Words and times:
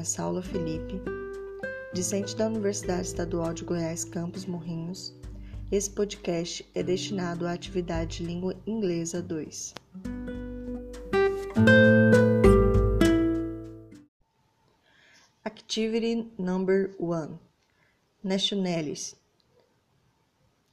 é 0.00 0.04
Saula 0.04 0.40
Felipe, 0.40 0.98
discente 1.92 2.34
da 2.34 2.46
Universidade 2.46 3.02
Estadual 3.02 3.52
de 3.52 3.64
Goiás, 3.64 4.02
Campos 4.02 4.46
Morrinhos. 4.46 5.14
Esse 5.70 5.90
podcast 5.90 6.66
é 6.74 6.82
destinado 6.82 7.46
à 7.46 7.52
atividade 7.52 8.16
de 8.16 8.24
língua 8.24 8.56
inglesa 8.66 9.20
2. 9.20 9.74
Activity 15.44 16.32
number 16.38 16.96
1 16.98 17.38
Nationalities 18.24 19.14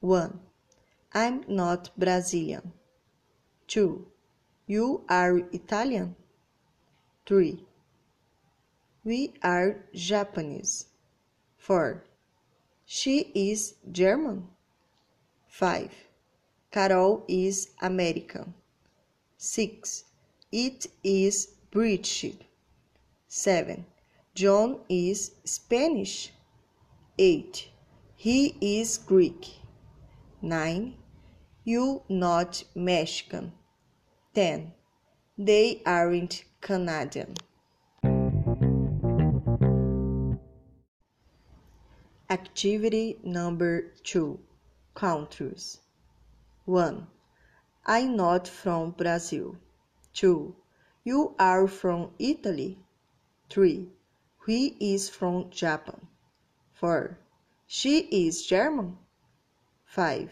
1. 0.00 0.30
I'm 1.14 1.42
not 1.46 1.92
Brazilian. 1.94 2.72
2. 3.68 4.00
You 4.66 5.04
are 5.08 5.46
Italian. 5.52 6.16
3. 7.26 7.69
We 9.02 9.32
are 9.42 9.86
Japanese. 9.94 10.84
4. 11.56 12.04
She 12.84 13.32
is 13.34 13.76
German. 13.90 14.48
5. 15.48 15.90
Carol 16.70 17.24
is 17.26 17.70
American. 17.80 18.52
6. 19.38 20.04
It 20.52 20.86
is 21.02 21.48
British. 21.70 22.34
7. 23.26 23.86
John 24.34 24.80
is 24.90 25.30
Spanish. 25.44 26.32
8. 27.18 27.68
He 28.16 28.54
is 28.60 28.98
Greek. 28.98 29.60
9. 30.42 30.94
You 31.64 32.02
not 32.10 32.64
Mexican. 32.74 33.52
10. 34.34 34.74
They 35.38 35.80
aren't 35.86 36.44
Canadian. 36.60 37.34
Activity 42.32 43.18
number 43.24 43.90
2 44.04 44.38
Countries 44.94 45.80
1. 46.64 47.08
I'm 47.84 48.14
not 48.16 48.46
from 48.46 48.92
Brazil. 48.92 49.56
2. 50.14 50.54
You 51.02 51.34
are 51.40 51.66
from 51.66 52.12
Italy. 52.20 52.78
3. 53.48 53.88
He 54.46 54.76
is 54.94 55.10
from 55.10 55.50
Japan. 55.50 56.06
4. 56.74 57.18
She 57.66 57.98
is 57.98 58.46
German. 58.46 58.96
5. 59.86 60.30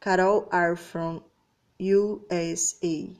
Carol 0.00 0.48
are 0.50 0.74
from 0.74 1.22
USA. 1.78 3.16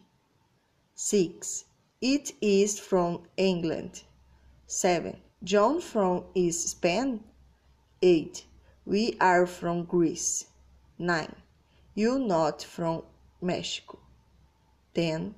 6. 0.97 1.65
It 2.01 2.33
is 2.41 2.81
from 2.81 3.23
England. 3.37 4.03
7. 4.67 5.17
John 5.45 5.81
from 5.81 6.25
is 6.35 6.71
Spain. 6.71 7.23
8. 8.03 8.45
We 8.85 9.17
are 9.21 9.47
from 9.47 9.85
Greece. 9.85 10.47
9. 10.99 11.35
You 11.95 12.19
not 12.19 12.63
from 12.63 13.05
Mexico. 13.41 13.99
10. 14.95 15.35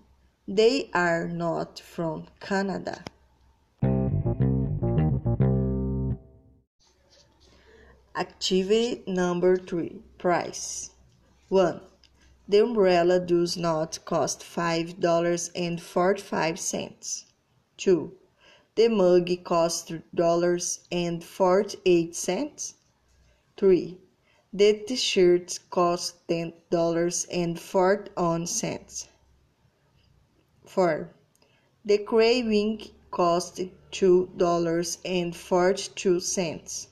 They 0.47 0.91
are 0.93 1.27
not 1.29 1.79
from 1.79 2.27
Canada. 2.41 3.05
Activity 8.17 9.05
number 9.07 9.57
3 9.57 10.03
Price 10.19 10.91
1. 11.49 11.81
The 12.49 12.65
umbrella 12.65 13.21
does 13.21 13.57
not 13.57 14.05
cost 14.05 14.41
$5.45. 14.41 17.25
2. 17.77 18.13
The 18.79 18.87
mug 18.87 19.27
costs 19.43 19.91
$3.48. 19.91 22.75
3. 23.57 23.99
The 24.53 24.85
t-shirt 24.87 25.59
costs 25.69 26.15
$10.41. 26.29 29.09
4. 30.65 31.11
The 31.85 31.99
craving 31.99 32.83
cost 33.11 33.61
$2.42. 33.91 36.87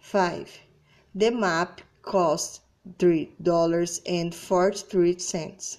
5. 0.00 0.58
The 1.14 1.30
map 1.30 1.82
cost 2.02 2.62
$3.43. 2.98 5.78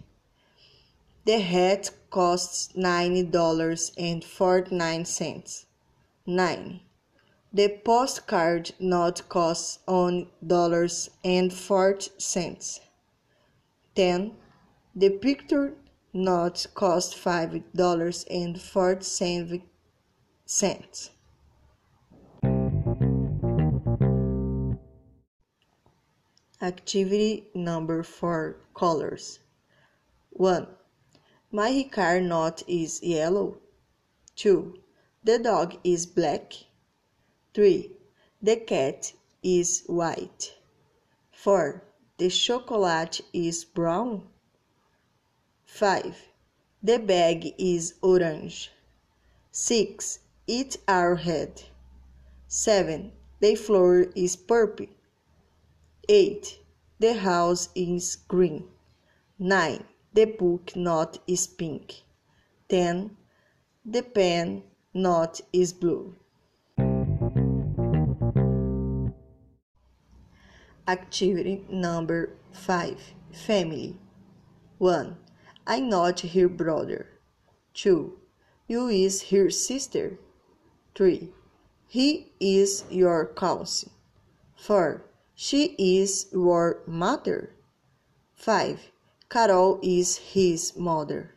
The 1.25 1.39
hat 1.39 1.91
costs 2.09 2.69
$9.49. 2.75 5.65
9. 6.25 6.79
The 7.53 7.69
postcard 7.85 8.71
note 8.79 9.29
costs 9.29 9.77
on 9.87 10.27
dollars 10.47 11.11
and 11.23 11.53
forty 11.53 12.09
cents. 12.17 12.79
10. 13.93 14.31
The 14.95 15.11
picture 15.11 15.75
note 16.13 16.67
cost 16.73 17.15
five 17.15 17.61
dollars 17.73 18.25
and 18.29 18.61
forty 18.61 19.63
cents. 20.45 21.11
Activity 26.61 27.47
number 27.55 28.03
4 28.03 28.57
Colors 28.75 29.39
1. 30.29 30.67
My 31.51 31.89
car 31.91 32.21
note 32.21 32.61
is 32.67 33.01
yellow. 33.01 33.57
2. 34.35 34.75
The 35.23 35.39
dog 35.39 35.77
is 35.83 36.05
black. 36.05 36.53
3. 37.55 37.91
The 38.43 38.57
cat 38.57 39.11
is 39.41 39.83
white. 39.87 40.53
4. 41.31 41.83
The 42.17 42.29
chocolate 42.29 43.21
is 43.33 43.65
brown. 43.65 44.30
5. 45.71 46.27
The 46.83 46.99
bag 46.99 47.55
is 47.57 47.95
orange. 48.01 48.71
6. 49.51 50.19
It 50.45 50.77
are 50.85 51.15
red. 51.25 51.63
7. 52.47 53.11
The 53.39 53.55
floor 53.55 54.07
is 54.13 54.35
purple. 54.35 54.87
8. 56.09 56.59
The 56.99 57.13
house 57.13 57.69
is 57.73 58.17
green. 58.27 58.67
9. 59.39 59.83
The 60.13 60.25
book 60.25 60.75
not 60.75 61.17
is 61.25 61.47
pink. 61.47 62.03
10. 62.67 63.15
The 63.85 64.03
pen 64.03 64.63
not 64.93 65.39
is 65.53 65.71
blue. 65.71 66.13
Activity 70.87 71.65
number 71.69 72.35
5 72.51 73.13
Family 73.31 73.97
1. 74.77 75.15
I 75.67 75.79
not 75.79 76.21
her 76.21 76.47
brother. 76.47 77.07
2. 77.73 78.17
You 78.67 78.87
is 78.87 79.29
her 79.29 79.49
sister. 79.49 80.17
3. 80.95 81.29
He 81.87 82.31
is 82.39 82.83
your 82.89 83.25
cousin. 83.25 83.91
4. 84.57 85.03
She 85.35 85.75
is 85.77 86.27
your 86.31 86.81
mother. 86.87 87.55
5. 88.33 88.91
Carol 89.29 89.79
is 89.83 90.17
his 90.17 90.75
mother. 90.75 91.35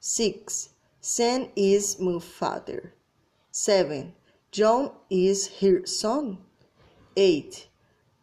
6. 0.00 0.70
Sam 1.00 1.48
is 1.56 1.98
my 1.98 2.18
father. 2.18 2.94
7. 3.50 4.12
John 4.52 4.92
is 5.10 5.58
her 5.60 5.86
son. 5.86 6.38
8. 7.16 7.68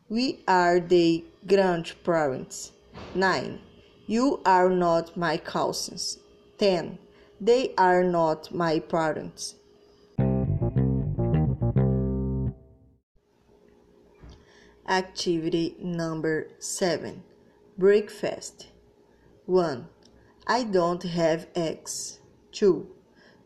We 0.09 0.43
are 0.47 0.79
the 0.79 1.25
grandparents. 1.47 2.71
9. 3.15 3.59
You 4.05 4.41
are 4.45 4.69
not 4.69 5.15
my 5.15 5.37
cousins. 5.37 6.19
10. 6.57 6.97
They 7.39 7.73
are 7.77 8.03
not 8.03 8.53
my 8.53 8.79
parents. 8.79 9.55
Activity 14.87 15.77
number 15.79 16.47
7 16.59 17.23
Breakfast 17.77 18.67
1. 19.45 19.87
I 20.45 20.63
don't 20.63 21.03
have 21.03 21.47
eggs. 21.55 22.19
2. 22.51 22.85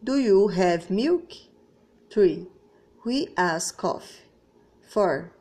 Do 0.04 0.18
you 0.18 0.48
have 0.50 0.90
milk? 0.90 1.34
3. 2.10 2.48
We 3.06 3.30
ask 3.38 3.78
coffee. 3.78 4.24
4. 4.90 5.32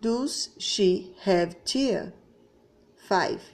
Does 0.00 0.50
she 0.58 1.14
have 1.22 1.64
tea? 1.64 2.10
5. 2.96 3.53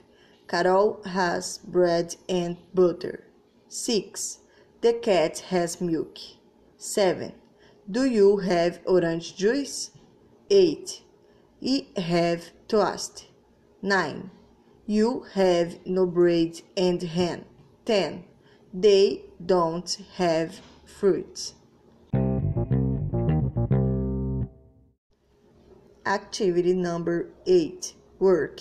Carol 0.51 1.01
has 1.05 1.59
bread 1.59 2.13
and 2.27 2.57
butter. 2.73 3.23
6. 3.69 4.39
The 4.81 4.91
cat 4.91 5.39
has 5.47 5.79
milk. 5.79 6.17
7. 6.75 7.31
Do 7.89 8.03
you 8.03 8.39
have 8.39 8.81
orange 8.85 9.37
juice? 9.37 9.91
8. 10.49 11.03
I 11.63 11.87
have 12.01 12.49
toast. 12.67 13.27
9. 13.81 14.29
You 14.85 15.25
have 15.35 15.77
no 15.85 16.05
bread 16.05 16.59
and 16.75 17.01
ham. 17.01 17.45
10. 17.85 18.25
They 18.73 19.23
don't 19.45 19.99
have 20.17 20.59
fruit. 20.85 21.53
Activity 26.05 26.73
number 26.73 27.29
8 27.45 27.93
Work 28.19 28.59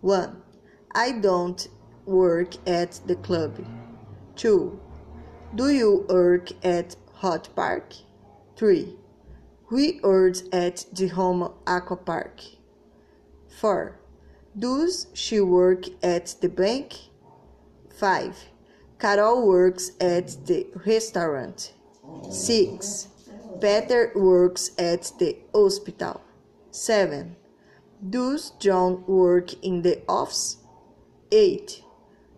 1. 0.00 0.45
I 0.94 1.12
don't 1.12 1.68
work 2.04 2.54
at 2.66 3.00
the 3.06 3.16
club. 3.16 3.64
2. 4.36 4.80
Do 5.54 5.68
you 5.68 6.06
work 6.08 6.50
at 6.64 6.96
Hot 7.14 7.48
Park? 7.54 7.94
3. 8.56 8.96
We 9.70 10.00
work 10.02 10.36
at 10.52 10.86
the 10.92 11.08
home 11.08 11.52
aqua 11.66 11.96
park. 11.96 12.40
4. 13.48 13.98
Does 14.58 15.08
she 15.12 15.40
work 15.40 15.84
at 16.02 16.36
the 16.40 16.48
bank? 16.48 16.94
5. 17.98 18.36
Carol 18.98 19.46
works 19.46 19.90
at 20.00 20.46
the 20.46 20.66
restaurant. 20.86 21.72
6. 22.30 23.08
Peter 23.60 24.12
works 24.14 24.70
at 24.78 25.12
the 25.18 25.38
hospital. 25.54 26.20
7. 26.70 27.36
Does 28.08 28.52
John 28.58 29.04
work 29.06 29.52
in 29.64 29.82
the 29.82 30.02
office? 30.08 30.58
8. 31.36 31.82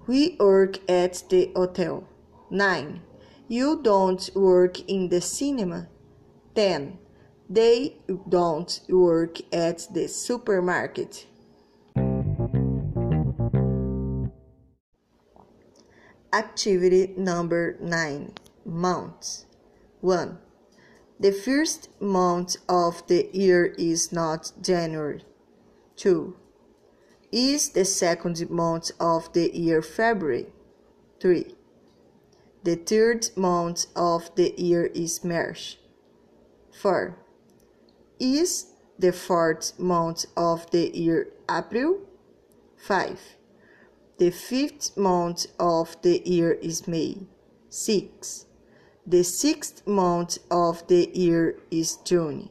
We 0.08 0.36
work 0.40 0.80
at 0.90 1.22
the 1.30 1.52
hotel. 1.54 2.02
9. 2.50 3.00
You 3.46 3.80
don't 3.80 4.28
work 4.34 4.80
in 4.88 5.08
the 5.08 5.20
cinema. 5.20 5.86
10. 6.56 6.98
They 7.48 7.98
don't 8.28 8.80
work 8.88 9.36
at 9.52 9.86
the 9.94 10.08
supermarket. 10.08 11.26
Activity 16.32 17.14
number 17.16 17.76
9 17.80 18.32
Months 18.64 19.46
1. 20.00 20.38
The 21.20 21.32
first 21.32 21.88
month 22.00 22.56
of 22.68 23.06
the 23.06 23.30
year 23.32 23.66
is 23.78 24.10
not 24.12 24.50
January. 24.60 25.22
2. 25.94 26.36
Is 27.30 27.70
the 27.70 27.84
second 27.84 28.48
month 28.48 28.90
of 28.98 29.30
the 29.34 29.54
year 29.54 29.82
February? 29.82 30.46
3. 31.20 31.54
The 32.64 32.76
third 32.76 33.28
month 33.36 33.86
of 33.94 34.34
the 34.34 34.54
year 34.56 34.86
is 34.86 35.22
March. 35.22 35.78
4. 36.80 37.18
Is 38.18 38.68
the 38.98 39.12
fourth 39.12 39.78
month 39.78 40.24
of 40.36 40.70
the 40.70 40.90
year 40.96 41.28
April? 41.50 42.00
5. 42.78 43.20
The 44.16 44.30
fifth 44.30 44.96
month 44.96 45.46
of 45.60 46.00
the 46.00 46.22
year 46.24 46.52
is 46.52 46.88
May. 46.88 47.26
6. 47.68 48.46
The 49.06 49.22
sixth 49.22 49.86
month 49.86 50.38
of 50.50 50.86
the 50.88 51.10
year 51.12 51.58
is 51.70 51.96
June. 52.04 52.48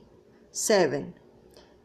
7. 0.51 1.15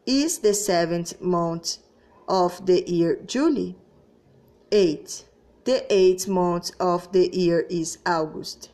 Is 0.05 0.39
the 0.39 0.53
seventh 0.53 1.19
month 1.19 1.79
of 2.27 2.65
the 2.65 2.89
year 2.89 3.19
July? 3.25 3.75
8. 4.71 5.25
The 5.65 5.85
eighth 5.93 6.27
month 6.27 6.71
of 6.79 7.11
the 7.11 7.29
year 7.35 7.61
is 7.69 7.99
August. 8.05 8.69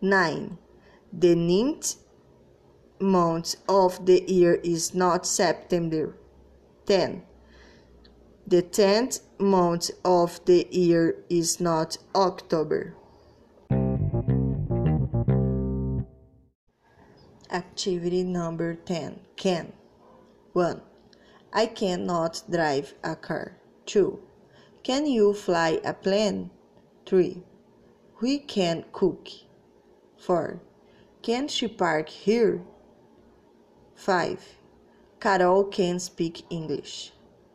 9. 0.00 0.58
The 1.12 1.34
ninth 1.34 1.96
month 3.00 3.56
of 3.68 4.04
the 4.06 4.22
year 4.26 4.54
is 4.62 4.94
not 4.94 5.26
September. 5.26 6.16
10. 6.86 7.22
The 8.46 8.62
tenth 8.62 9.20
month 9.38 9.90
of 10.04 10.44
the 10.44 10.68
year 10.70 11.24
is 11.28 11.60
not 11.60 11.98
October. 12.14 12.94
Activity 17.50 18.22
number 18.22 18.74
10 18.74 19.20
Can 19.36 19.72
1. 20.52 20.80
I 21.56 21.64
cannot 21.64 22.42
drive 22.50 22.92
a 23.02 23.16
car. 23.16 23.56
2. 23.86 24.20
Can 24.82 25.06
you 25.06 25.32
fly 25.32 25.80
a 25.86 25.94
plane? 25.94 26.50
3. 27.06 27.42
We 28.20 28.40
can 28.40 28.84
cook. 28.92 29.28
4. 30.18 30.60
Can 31.22 31.48
she 31.48 31.66
park 31.66 32.10
here? 32.10 32.60
5. 33.94 34.58
Carol 35.18 35.64
can 35.64 35.98
speak 35.98 36.42
English. 36.50 37.12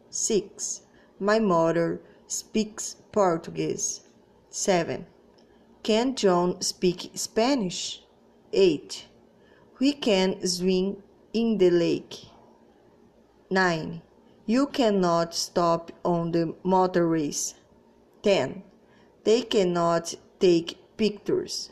6. 0.09 0.81
My 1.19 1.37
mother 1.37 2.01
speaks 2.25 2.95
Portuguese. 3.11 4.01
7. 4.49 5.05
Can 5.83 6.15
John 6.15 6.59
speak 6.59 7.11
Spanish? 7.13 8.01
8. 8.51 9.05
We 9.79 9.93
can 9.93 10.43
swim 10.47 11.03
in 11.33 11.59
the 11.59 11.69
lake. 11.69 12.30
9. 13.51 14.01
You 14.45 14.67
cannot 14.67 15.35
stop 15.35 15.91
on 16.05 16.31
the 16.31 16.55
motorways. 16.63 17.53
10. 18.23 18.63
They 19.25 19.41
cannot 19.41 20.15
take 20.39 20.77
pictures. 20.97 21.71